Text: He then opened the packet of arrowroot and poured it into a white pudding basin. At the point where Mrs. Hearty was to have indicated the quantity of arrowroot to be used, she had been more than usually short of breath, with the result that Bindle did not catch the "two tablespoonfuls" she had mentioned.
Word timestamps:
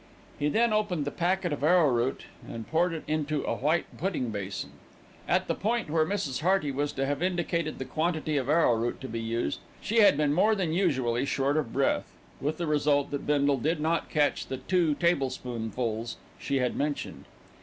He 0.39 0.49
then 0.49 0.73
opened 0.73 1.05
the 1.05 1.11
packet 1.11 1.53
of 1.53 1.63
arrowroot 1.63 2.25
and 2.49 2.67
poured 2.67 2.91
it 2.91 3.03
into 3.07 3.43
a 3.43 3.55
white 3.57 3.85
pudding 3.99 4.31
basin. 4.31 4.71
At 5.27 5.47
the 5.47 5.53
point 5.53 5.91
where 5.91 6.07
Mrs. 6.07 6.39
Hearty 6.41 6.71
was 6.71 6.91
to 6.93 7.05
have 7.05 7.21
indicated 7.21 7.77
the 7.77 7.85
quantity 7.85 8.35
of 8.37 8.49
arrowroot 8.49 8.99
to 9.01 9.07
be 9.07 9.19
used, 9.19 9.59
she 9.79 9.97
had 9.99 10.17
been 10.17 10.33
more 10.33 10.55
than 10.55 10.73
usually 10.73 11.23
short 11.25 11.55
of 11.55 11.71
breath, 11.71 12.15
with 12.41 12.57
the 12.57 12.65
result 12.65 13.11
that 13.11 13.27
Bindle 13.27 13.57
did 13.59 13.79
not 13.79 14.09
catch 14.09 14.47
the 14.47 14.57
"two 14.57 14.95
tablespoonfuls" 14.95 16.17
she 16.39 16.57
had 16.57 16.75
mentioned. 16.75 17.25